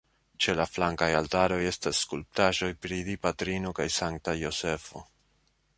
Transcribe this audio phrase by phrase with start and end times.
[0.43, 5.07] Ĉe la flankaj altaroj estas skulptaĵoj pri Dipatrino kaj Sankta Jozefo.